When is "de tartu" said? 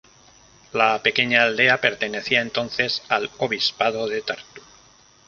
4.07-4.63